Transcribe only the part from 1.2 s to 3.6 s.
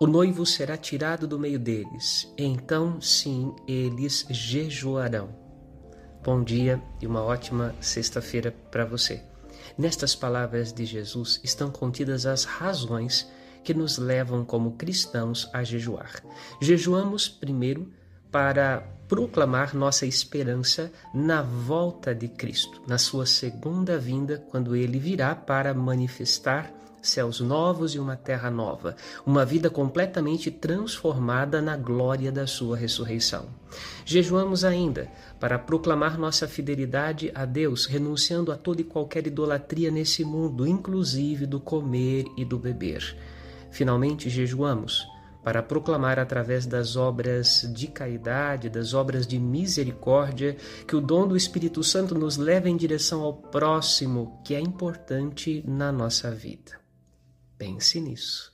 do meio deles, então sim